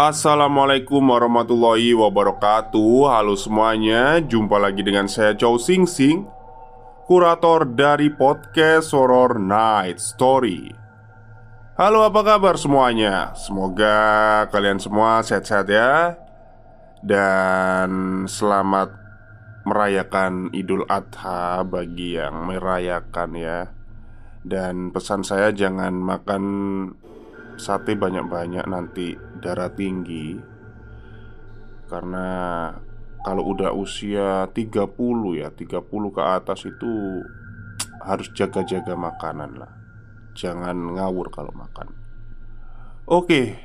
[0.00, 3.12] Assalamualaikum warahmatullahi wabarakatuh.
[3.12, 6.24] Halo semuanya Jumpa lagi dengan saya Chow Sing Sing
[7.04, 10.72] Kurator dari podcast Horror Night Story.
[11.76, 13.36] Halo apa kabar semuanya?
[13.36, 16.16] Semoga kalian semua sehat-sehat ya.
[17.04, 18.96] Dan selamat
[19.68, 23.68] merayakan Idul Adha bagi yang merayakan ya.
[24.40, 26.44] Dan pesan saya jangan makan
[27.60, 30.40] sate banyak-banyak nanti darah tinggi.
[31.84, 32.28] Karena
[33.20, 34.96] kalau udah usia 30
[35.36, 37.20] ya 30 ke atas itu
[38.00, 39.72] harus jaga-jaga makanan lah.
[40.32, 41.92] Jangan ngawur kalau makan.
[43.10, 43.58] Oke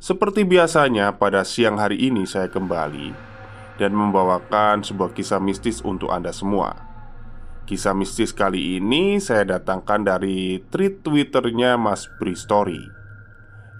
[0.00, 3.12] Seperti biasanya pada siang hari ini saya kembali
[3.76, 6.72] Dan membawakan sebuah kisah mistis untuk anda semua.
[7.68, 13.05] Kisah mistis kali ini saya datangkan dari tweet twitternya Mas Bristory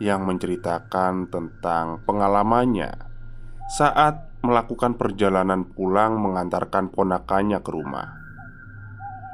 [0.02, 2.92] yang menceritakan tentang pengalamannya
[3.72, 8.08] saat melakukan perjalanan pulang mengantarkan ponakannya ke rumah.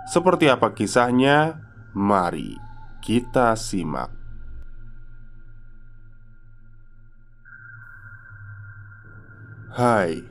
[0.09, 1.61] Seperti apa kisahnya?
[1.93, 2.73] Mari
[3.03, 4.15] kita simak.
[9.73, 10.23] Hai,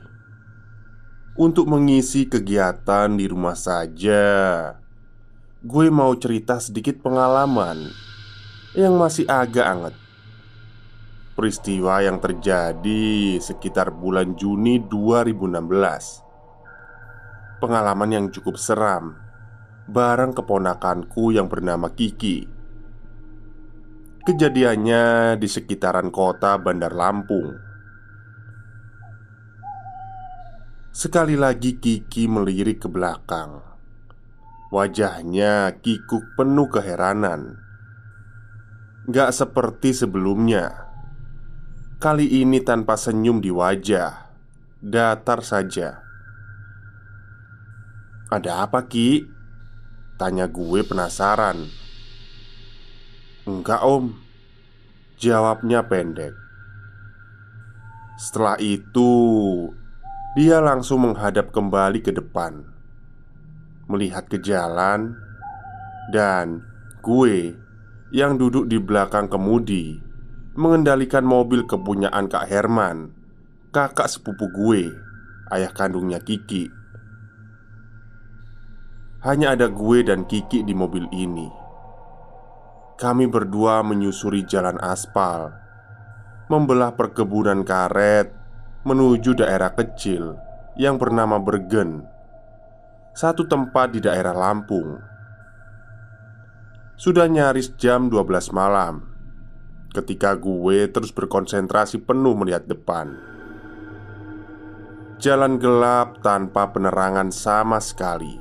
[1.36, 4.24] untuk mengisi kegiatan di rumah saja,
[5.60, 7.92] gue mau cerita sedikit pengalaman
[8.72, 10.01] yang masih agak anget.
[11.32, 19.16] Peristiwa yang terjadi sekitar bulan Juni 2016 Pengalaman yang cukup seram
[19.88, 22.44] Bareng keponakanku yang bernama Kiki.
[24.28, 27.56] Kejadiannya di sekitaran kota Bandar Lampung.
[30.92, 33.56] Sekali lagi Kiki melirik ke belakang.
[34.68, 37.56] Wajahnya kikuk penuh keheranan.
[39.08, 40.81] Gak seperti sebelumnya
[42.02, 44.26] Kali ini tanpa senyum di wajah
[44.82, 46.02] Datar saja.
[48.26, 49.22] Ada apa Ki?
[50.18, 51.62] Tanya gue penasaran.
[53.46, 54.18] Enggak om.
[55.14, 56.34] Jawabnya pendek.
[58.18, 59.14] Setelah itu
[60.34, 62.66] Dia langsung menghadap kembali ke depan.
[63.86, 65.14] Melihat ke jalan
[66.10, 66.66] Dan
[66.98, 67.54] gue
[68.10, 70.10] Yang duduk di belakang kemudi
[70.52, 73.16] mengendalikan mobil kepunyaan Kak Herman,
[73.72, 74.92] kakak sepupu gue,
[75.48, 76.68] ayah kandungnya Kiki.
[79.24, 81.48] Hanya ada gue dan Kiki di mobil ini.
[83.00, 85.56] Kami berdua menyusuri jalan aspal,
[86.52, 88.28] membelah perkebunan karet
[88.84, 90.36] menuju daerah kecil
[90.76, 92.04] yang bernama Bergen,
[93.16, 95.00] satu tempat di daerah Lampung.
[97.00, 99.11] Sudah nyaris jam 12 malam
[99.92, 103.12] ketika gue terus berkonsentrasi penuh melihat depan.
[105.22, 108.40] Jalan gelap tanpa penerangan sama sekali.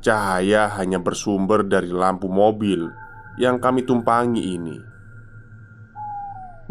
[0.00, 2.88] Cahaya hanya bersumber dari lampu mobil
[3.36, 4.78] yang kami tumpangi ini.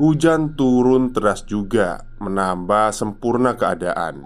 [0.01, 4.25] Hujan turun deras juga, menambah sempurna keadaan.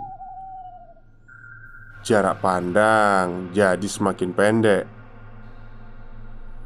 [2.05, 4.94] Jarak pandang jadi semakin pendek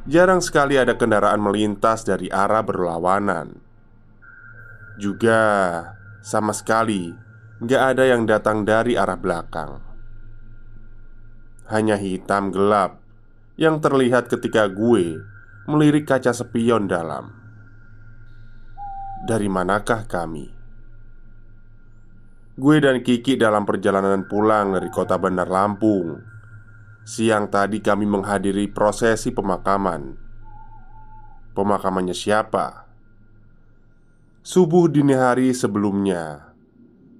[0.08, 3.60] Jarang sekali ada kendaraan melintas dari arah berlawanan.
[4.96, 5.42] Juga
[6.24, 7.12] sama sekali
[7.60, 9.84] nggak ada yang datang dari arah belakang.
[11.68, 13.04] Hanya hitam gelap
[13.60, 15.20] yang terlihat ketika gue
[15.68, 17.36] melirik kaca spion dalam.
[19.28, 20.48] Dari manakah kami?
[22.56, 26.29] Gue dan Kiki dalam perjalanan pulang dari kota Bandar Lampung
[27.10, 30.14] Siang tadi kami menghadiri prosesi pemakaman.
[31.58, 32.86] Pemakamannya siapa?
[34.46, 36.54] Subuh dini hari sebelumnya,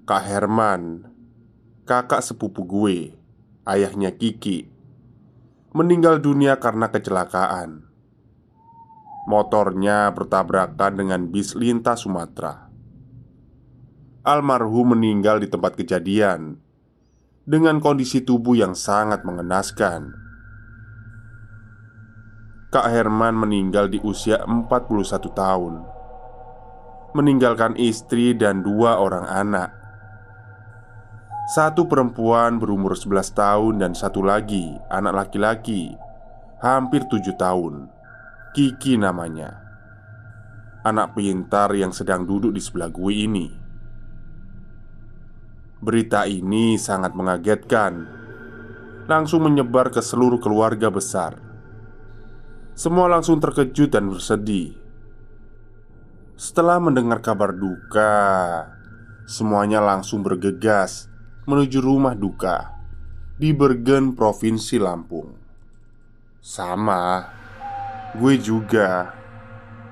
[0.06, 1.10] Kak Herman,
[1.90, 3.18] kakak sepupu gue,
[3.66, 4.70] ayahnya Kiki,
[5.74, 7.82] meninggal dunia karena kecelakaan.
[9.26, 12.70] Motornya bertabrakan dengan bis lintas Sumatera.
[14.22, 16.69] Almarhum meninggal di tempat kejadian
[17.50, 20.14] dengan kondisi tubuh yang sangat mengenaskan.
[22.70, 24.70] Kak Herman meninggal di usia 41
[25.34, 25.82] tahun.
[27.18, 29.74] Meninggalkan istri dan dua orang anak.
[31.50, 35.90] Satu perempuan berumur 11 tahun dan satu lagi anak laki-laki
[36.62, 37.90] Hampir 7 tahun.
[38.54, 39.58] Kiki namanya.
[40.86, 43.59] Anak pintar yang sedang duduk di sebelah gue ini
[45.80, 48.04] Berita ini sangat mengagetkan
[49.08, 51.50] Langsung menyebar ke seluruh keluarga besar
[52.80, 54.72] semua langsung terkejut dan bersedih.
[56.32, 58.16] Setelah mendengar kabar duka,
[59.28, 61.04] semuanya langsung bergegas
[61.44, 62.72] menuju rumah duka
[63.36, 65.36] di Bergen, Provinsi Lampung.
[66.40, 67.28] Sama,
[68.16, 69.12] gue juga.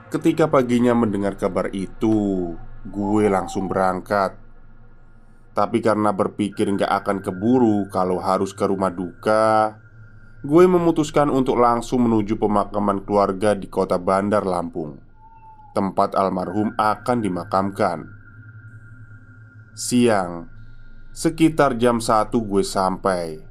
[0.09, 2.57] Ketika paginya mendengar kabar itu,
[2.89, 4.48] gue langsung berangkat.
[5.59, 9.75] Tapi karena berpikir nggak akan keburu kalau harus ke rumah duka,
[10.47, 15.03] gue memutuskan untuk langsung menuju pemakaman keluarga di kota Bandar Lampung,
[15.75, 18.07] tempat almarhum akan dimakamkan.
[19.75, 20.47] Siang,
[21.11, 23.43] sekitar jam 1 gue sampai,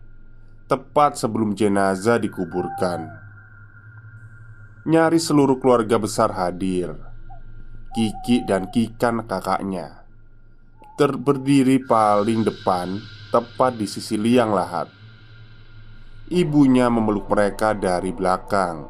[0.71, 3.04] tepat sebelum jenazah dikuburkan.
[4.88, 6.95] Nyari seluruh keluarga besar hadir.
[7.92, 10.06] Kiki dan Kikan kakaknya
[10.97, 12.97] terberdiri paling depan,
[13.29, 14.89] tepat di sisi liang lahat.
[16.33, 18.89] Ibunya memeluk mereka dari belakang.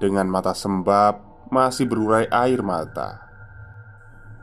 [0.00, 1.20] Dengan mata sembab
[1.52, 3.28] masih berurai air mata.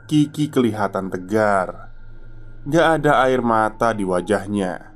[0.05, 1.89] Kiki kelihatan tegar.
[2.69, 4.93] Gak ada air mata di wajahnya.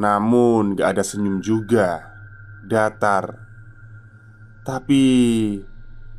[0.00, 2.00] Namun gak ada senyum juga.
[2.64, 3.44] Datar.
[4.64, 5.04] Tapi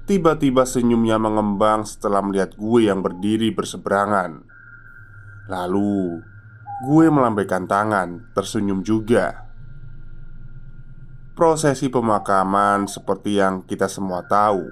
[0.06, 4.55] Tiba-tiba senyumnya mengembang setelah melihat gue yang berdiri berseberangan
[5.46, 6.22] Lalu
[6.84, 9.48] Gue melambaikan tangan Tersenyum juga.
[11.32, 14.68] Prosesi pemakaman seperti yang kita semua tahu.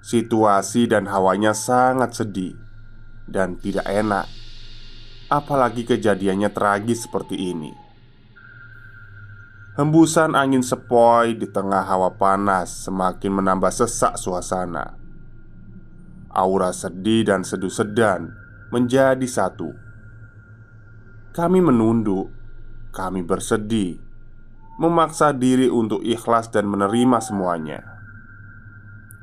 [0.00, 2.56] Situasi dan hawanya sangat sedih
[3.28, 4.24] Dan tidak enak.
[5.28, 7.72] Apalagi kejadiannya tragis seperti ini.
[9.72, 15.00] Hembusan angin sepoi di tengah hawa panas semakin menambah sesak suasana.
[16.28, 18.41] Aura sedih dan seduh sedan
[18.72, 19.70] menjadi satu
[21.36, 22.32] Kami menunduk
[22.90, 24.00] Kami bersedih
[24.80, 27.84] memaksa diri untuk ikhlas dan menerima semuanya.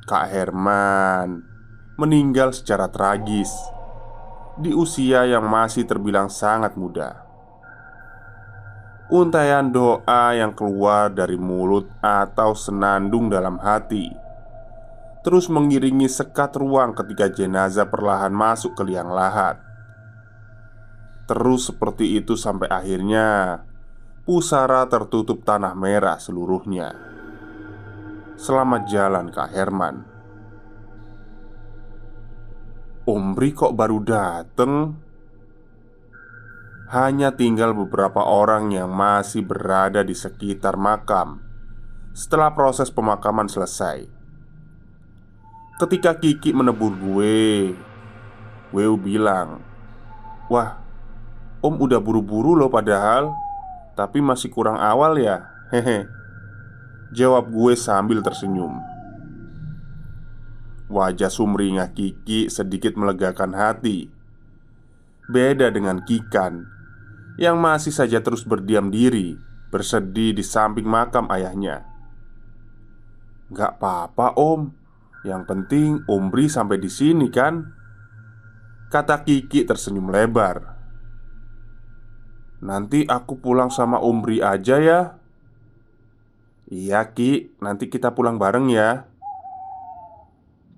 [0.05, 1.41] Kak Herman
[1.97, 3.51] meninggal secara tragis
[4.55, 7.25] di usia yang masih terbilang sangat muda.
[9.09, 14.28] Untaian doa yang keluar dari mulut atau senandung dalam hati
[15.19, 19.69] terus mengiringi sekat ruang ketika jenazah perlahan masuk ke liang lahat.
[21.29, 23.61] Terus seperti itu sampai akhirnya
[24.25, 26.97] Pusara tertutup tanah merah seluruhnya
[28.33, 29.95] Selamat jalan Kak Herman
[33.05, 34.97] Omri kok baru dateng?
[36.89, 41.45] Hanya tinggal beberapa orang yang masih berada di sekitar makam
[42.17, 44.18] Setelah proses pemakaman selesai
[45.79, 47.71] Ketika Kiki menebur gue
[48.75, 49.63] Weu bilang
[50.51, 50.75] Wah,
[51.63, 53.31] Om udah buru-buru loh padahal
[53.95, 55.47] tapi masih kurang awal ya.
[55.75, 56.07] Hehe.
[57.15, 58.75] Jawab gue sambil tersenyum.
[60.91, 64.11] Wajah sumringah Kiki sedikit melegakan hati.
[65.29, 66.65] Beda dengan Kikan
[67.37, 69.37] Yang masih saja terus berdiam diri
[69.69, 71.85] Bersedih di samping makam ayahnya.
[73.53, 74.78] Gak apa-apa om
[75.27, 77.59] Yang penting Omri sampai di sini kan?
[78.87, 80.79] Kata Kiki tersenyum lebar.
[82.63, 85.19] Nanti aku pulang sama Umri aja ya.
[86.71, 89.07] Iya Ki, nanti kita pulang bareng ya.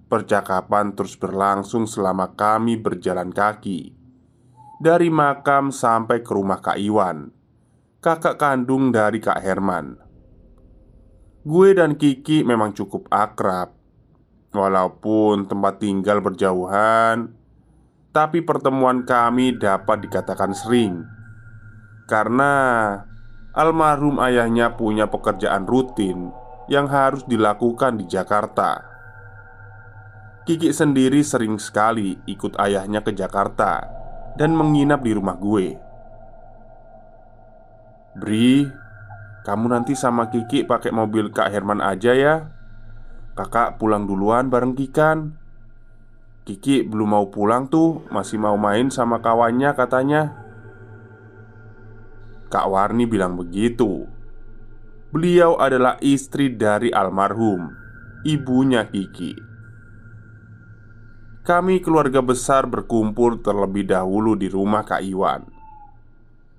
[0.10, 3.96] Percakapan terus berlangsung selama kami berjalan kaki.
[4.82, 7.30] Dari makam sampai ke rumah Kak Iwan.
[8.02, 10.02] Kakak kandung dari Kak Herman.
[11.46, 13.81] Gue dan Kiki memang cukup akrab
[14.51, 17.31] Walaupun tempat tinggal berjauhan
[18.12, 21.08] Tapi pertemuan kami dapat dikatakan sering
[22.12, 22.51] karena
[23.55, 26.36] almarhum ayahnya punya pekerjaan rutin
[26.67, 28.84] yang harus dilakukan di Jakarta.
[30.43, 33.88] Kiki sendiri sering sekali ikut ayahnya ke Jakarta
[34.36, 35.79] dan menginap di rumah gue.
[38.20, 38.67] Bri,
[39.48, 42.51] kamu nanti sama Kiki pakai mobil Kak Herman aja ya.
[43.32, 45.40] Kakak pulang duluan bareng Kikan.
[46.44, 50.36] Kiki belum mau pulang tuh, masih mau main sama kawannya katanya.
[52.52, 54.04] Kak Warni bilang begitu.
[55.16, 57.72] Beliau adalah istri dari almarhum,
[58.28, 59.52] ibunya Kiki.
[61.42, 65.42] Kami keluarga besar berkumpul terlebih dahulu di rumah Kak Iwan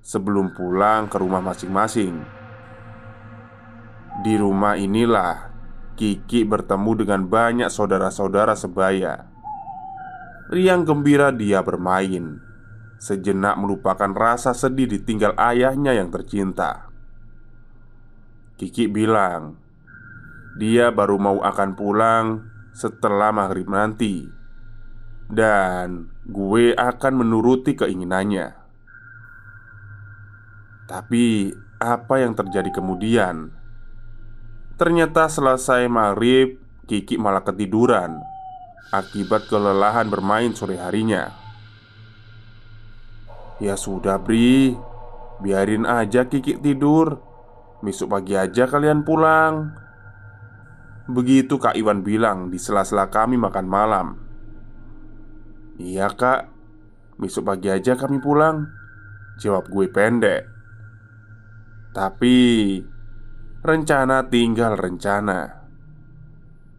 [0.02, 2.18] Sebelum pulang ke rumah masing-masing
[4.26, 5.51] Di rumah inilah
[5.94, 9.28] Kiki bertemu dengan banyak saudara-saudara sebaya
[10.52, 12.40] Riang gembira dia bermain
[13.02, 16.88] Sejenak melupakan rasa sedih ditinggal ayahnya yang tercinta
[18.56, 19.60] Kiki bilang
[20.56, 22.26] Dia baru mau akan pulang
[22.72, 24.42] setelah maghrib nanti
[25.32, 28.52] dan gue akan menuruti keinginannya.
[30.84, 33.48] Tapi apa yang terjadi kemudian?
[34.82, 36.58] Ternyata selesai maghrib,
[36.90, 38.18] Kiki malah ketiduran
[38.90, 41.30] akibat kelelahan bermain sore harinya.
[43.62, 44.74] Ya sudah, Bri,
[45.38, 47.22] biarin aja Kiki tidur.
[47.78, 49.70] Besok pagi aja kalian pulang.
[51.06, 54.06] Begitu Kak Iwan bilang di sela-sela kami makan malam.
[55.78, 56.50] Iya kak
[57.22, 58.68] Besok pagi aja kami pulang
[59.40, 60.44] Jawab gue pendek
[61.96, 62.36] Tapi
[63.62, 65.62] Rencana tinggal rencana.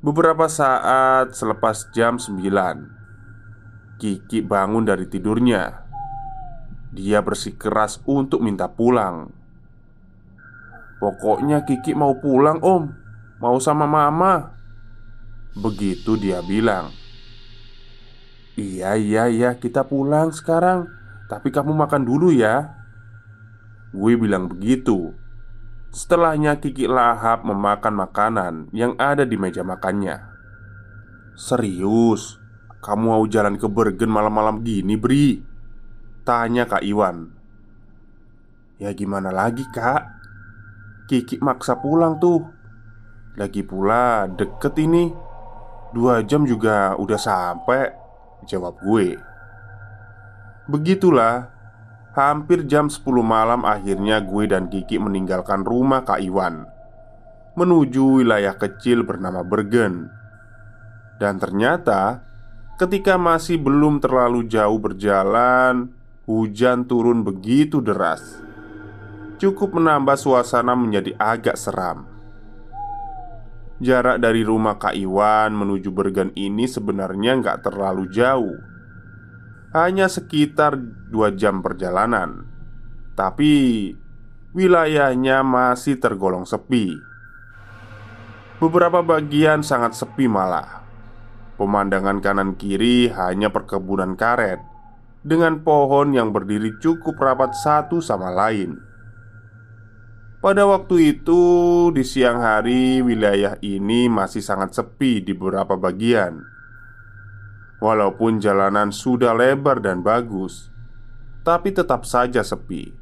[0.04, 5.88] Beberapa saat selepas jam 9 Kiki bangun dari tidurnya.
[6.92, 9.32] Dia bersikeras untuk minta pulang.
[11.00, 12.92] Pokoknya Kiki mau pulang om.
[13.40, 14.52] Mau sama mama.
[15.56, 16.92] Begitu dia bilang.
[18.60, 20.92] Iya iya iya kita pulang sekarang.
[21.32, 22.76] Tapi kamu makan dulu ya.
[23.96, 25.23] Gue bilang begitu
[25.94, 30.26] Setelahnya Kiki lahap memakan makanan yang ada di meja makannya.
[31.38, 32.42] Serius?
[32.82, 35.40] Kamu mau jalan ke Bergen malam-malam gini Bri?
[36.26, 37.30] Tanya Kak Iwan.
[38.82, 40.04] Ya gimana lagi kak?
[41.08, 42.42] Kiki maksa pulang tuh.
[43.38, 45.14] Lagi pula deket ini.
[45.94, 48.04] Dua jam juga udah sampai
[48.44, 49.16] Jawab gue.
[50.68, 51.53] Begitulah
[52.14, 56.70] Hampir jam 10 malam akhirnya gue dan Kiki meninggalkan rumah Kak Iwan
[57.58, 60.14] Menuju wilayah kecil bernama Bergen.
[61.18, 62.22] Dan ternyata
[62.78, 65.94] Ketika masih belum terlalu jauh berjalan
[66.30, 68.42] Hujan turun begitu deras.
[69.42, 72.08] Cukup menambah suasana menjadi agak seram.
[73.84, 78.73] Jarak dari rumah Kak Iwan menuju Bergen ini sebenarnya nggak terlalu jauh
[79.74, 80.78] Hanya sekitar
[81.10, 82.46] dua jam perjalanan.
[83.18, 83.90] Tapi
[84.54, 86.94] wilayahnya masih tergolong sepi.
[88.62, 90.86] Beberapa bagian sangat sepi malah.
[91.58, 94.58] Pemandangan kanan kiri hanya perkebunan karet
[95.26, 98.78] Dengan pohon yang berdiri cukup rapat satu sama lain.
[100.44, 101.42] Pada waktu itu,
[101.96, 106.53] di siang hari, wilayah ini masih sangat sepi di beberapa bagian.
[107.84, 110.72] Walaupun jalanan sudah lebar dan bagus,
[111.44, 112.96] tapi tetap saja sepi.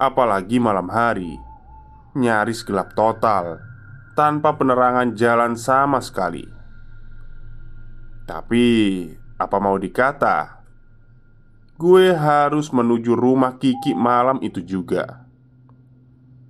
[0.00, 1.36] Apalagi malam hari,
[2.16, 3.60] nyaris gelap total
[4.16, 6.48] tanpa penerangan jalan sama sekali.
[8.24, 8.66] Tapi,
[9.36, 10.64] apa mau dikata,
[11.76, 15.28] gue harus menuju rumah Kiki malam itu juga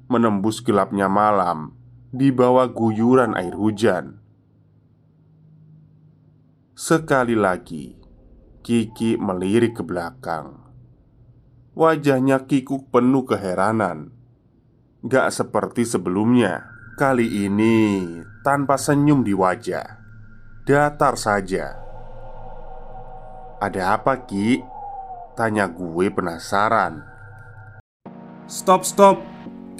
[0.07, 1.75] menembus gelapnya malam
[2.15, 4.23] di bawah guyuran air hujan.
[6.77, 7.97] Sekali lagi,
[8.61, 10.61] Kiki melirik ke belakang.
[11.73, 14.13] Wajahnya Kikuk penuh keheranan.
[15.01, 16.69] Gak seperti sebelumnya.
[17.01, 18.05] Kali ini
[18.45, 19.89] tanpa senyum di wajah,
[20.69, 21.81] datar saja.
[23.57, 24.61] "Ada apa, Ki?"
[25.33, 27.01] tanya gue penasaran.
[28.45, 29.25] Stop, stop,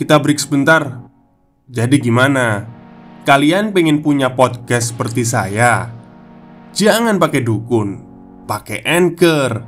[0.01, 1.05] kita break sebentar.
[1.69, 2.65] Jadi gimana?
[3.29, 5.96] Kalian pengen punya podcast seperti saya?
[6.77, 7.89] Jangan pakai dukun,
[8.45, 9.65] pakai Anchor.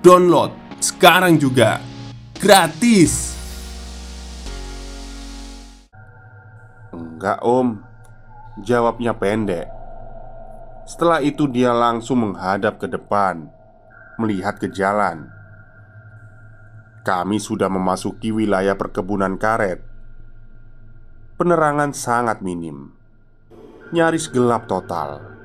[0.00, 1.84] Download sekarang juga.
[2.32, 3.36] Gratis.
[6.96, 7.84] Enggak, Om.
[8.64, 9.68] Jawabnya pendek.
[10.88, 13.52] Setelah itu dia langsung menghadap ke depan,
[14.16, 15.28] melihat ke jalan.
[17.04, 19.84] kami sudah memasuki wilayah perkebunan karet.
[21.36, 22.96] Penerangan sangat minim,
[23.92, 25.35] nyaris gelap total.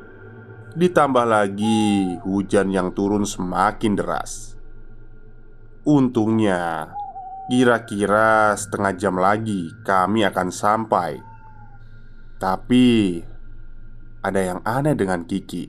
[0.72, 4.56] Ditambah lagi hujan yang turun semakin deras.
[5.84, 6.94] Untungnya,
[7.52, 11.20] kira-kira setengah jam lagi kami akan sampai.
[12.40, 13.20] Tapi
[14.24, 15.68] ada yang aneh dengan Kiki.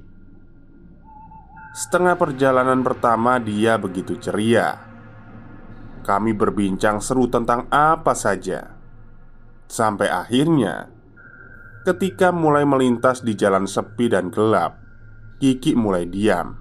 [1.72, 4.92] Setengah perjalanan pertama, dia begitu ceria
[6.02, 8.74] kami berbincang seru tentang apa saja
[9.70, 10.90] Sampai akhirnya
[11.86, 14.81] Ketika mulai melintas di jalan sepi dan gelap
[15.42, 16.54] Kiki mulai diam.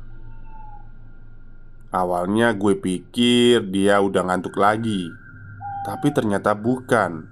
[1.94, 5.06] Awalnya gue pikir dia udah ngantuk lagi
[5.86, 7.30] Tapi ternyata bukan.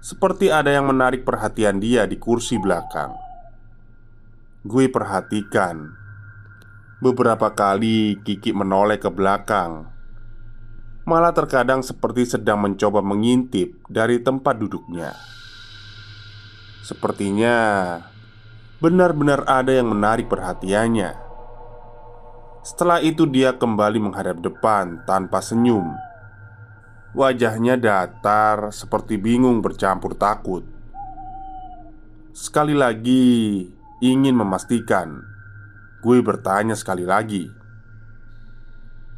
[0.00, 3.12] Seperti ada yang menarik perhatian dia di kursi belakang.
[4.64, 5.92] Gue perhatikan.
[7.04, 9.92] Beberapa kali Kiki menoleh ke belakang.
[11.04, 15.12] Malah terkadang seperti sedang mencoba mengintip dari tempat duduknya.
[16.80, 17.56] Sepertinya
[18.80, 21.12] benar-benar ada yang menarik perhatiannya.
[22.64, 25.96] Setelah itu, dia kembali menghadap depan tanpa senyum.
[27.12, 30.64] Wajahnya datar, seperti bingung bercampur takut.
[32.32, 33.68] Sekali lagi,
[34.00, 35.20] ingin memastikan.
[36.00, 37.44] Gue bertanya sekali lagi,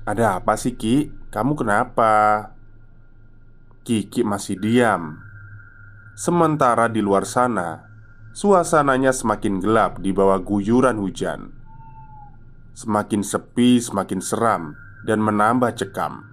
[0.03, 2.45] "Ada apa sih, Ki?" Kamu kenapa?
[3.89, 5.17] Kiki masih diam.
[6.13, 7.92] Sementara di luar sana,
[8.33, 11.53] suasananya semakin gelap di bawah guyuran hujan.
[12.73, 14.73] Semakin sepi, semakin seram,
[15.05, 16.25] dan menambah cekam.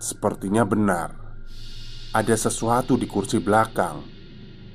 [0.00, 1.12] Sepertinya benar,
[2.16, 4.00] ada sesuatu di kursi belakang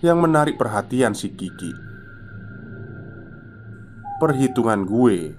[0.06, 1.74] yang menarik perhatian si Kiki.
[4.22, 5.34] Perhitungan gue,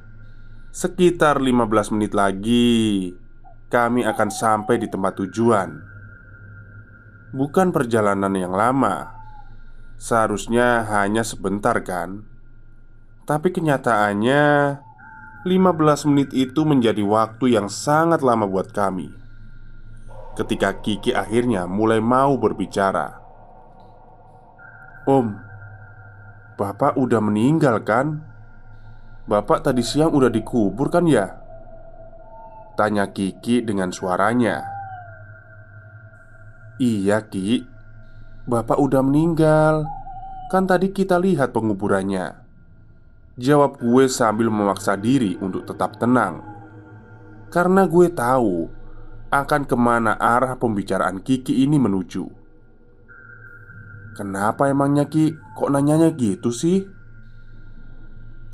[0.75, 3.15] sekitar 15 menit lagi
[3.71, 5.71] kami akan sampai di tempat tujuan.
[7.31, 9.14] Bukan perjalanan yang lama,
[9.99, 12.27] seharusnya hanya sebentar, kan?
[13.25, 14.45] Tapi kenyataannya,
[15.45, 19.13] 15 menit itu menjadi waktu yang sangat lama buat kami.
[20.35, 23.21] Ketika Kiki akhirnya mulai mau berbicara,
[25.07, 25.37] "Om,
[26.55, 28.25] Bapak udah meninggal kan?
[29.29, 31.45] Bapak tadi siang udah dikubur kan ya?"
[32.75, 34.67] Tanya Kiki dengan suaranya
[36.83, 37.63] Iya Ki
[38.45, 39.89] Bapak udah meninggal.
[40.53, 42.37] Kan tadi kita lihat penguburannya.
[43.41, 46.45] Jawab gue sambil memaksa diri untuk tetap tenang.
[47.49, 48.69] Karena gue tahu
[49.35, 52.23] Akan ke mana arah pembicaraan Kiki ini menuju.
[54.15, 55.35] Kenapa emangnya Ki?
[55.59, 56.87] Kok nanyanya gitu sih?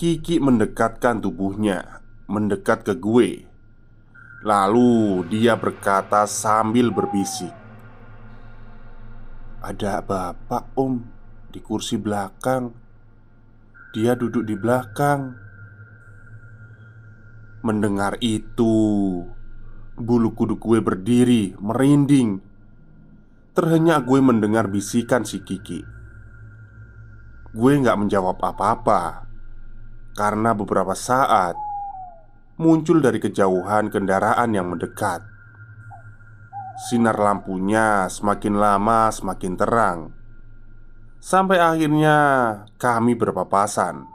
[0.00, 2.00] Kiki mendekatkan tubuhnya
[2.32, 3.44] Mendekat ke gue.
[4.40, 7.59] Lalu dia berkata sambil berbisik
[9.60, 11.04] Ada bapak om
[11.52, 12.72] di kursi belakang.
[13.92, 15.36] Dia duduk di belakang.
[17.60, 18.72] Mendengar itu
[20.00, 22.40] Bulu kuduk gue berdiri, merinding.
[23.52, 25.84] Terhenyak gue mendengar bisikan si Kiki.
[27.52, 29.28] Gue gak menjawab apa-apa
[30.16, 31.52] Karena beberapa saat
[32.56, 35.29] muncul dari kejauhan kendaraan yang mendekat.
[36.80, 39.98] Sinar lampunya semakin lama semakin terang,
[41.20, 42.16] sampai akhirnya
[42.80, 44.08] kami berpapasan.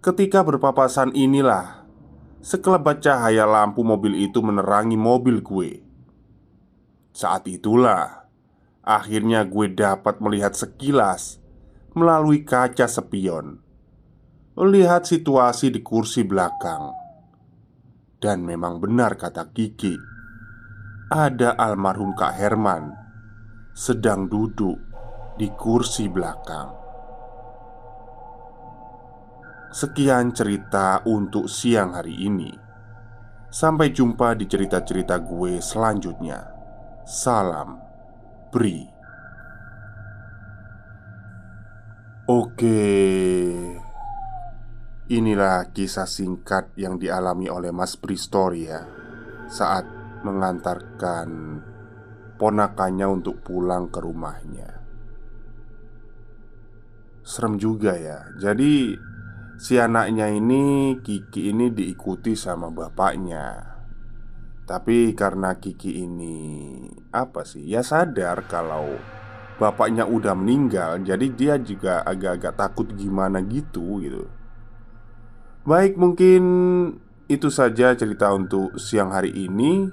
[0.00, 1.84] Ketika berpapasan inilah
[2.40, 5.84] sekelebat cahaya lampu mobil itu menerangi mobil gue.
[7.12, 8.24] Saat itulah
[8.80, 11.44] akhirnya gue dapat melihat sekilas
[11.92, 13.60] melalui kaca spion
[14.56, 16.90] melihat situasi di kursi belakang.
[18.16, 20.17] Dan memang benar kata Kiki
[21.08, 22.92] Ada almarhum Kak Herman
[23.72, 24.76] Sedang duduk
[25.40, 26.68] di kursi belakang.
[29.72, 32.52] Sekian cerita untuk siang hari ini.
[33.48, 36.44] Sampai jumpa di cerita-cerita gue selanjutnya.
[37.08, 37.80] Salam
[38.52, 38.84] Bri.
[42.28, 42.84] Oke.
[45.08, 48.80] Inilah kisah singkat yang dialami oleh Mas Pristoria ya,
[49.48, 51.60] saat mengantarkan
[52.38, 54.70] ponakannya untuk pulang ke rumahnya.
[57.26, 58.24] Serem juga ya.
[58.40, 58.96] Jadi
[59.60, 63.76] si anaknya ini Kiki ini diikuti sama bapaknya.
[64.64, 66.36] Tapi karena Kiki ini
[67.12, 67.64] apa sih?
[67.68, 68.96] Ya sadar kalau
[69.58, 74.30] bapaknya udah meninggal, jadi dia juga agak-agak takut gimana gitu gitu.
[75.68, 76.42] Baik, mungkin
[77.28, 79.92] itu saja cerita untuk siang hari ini.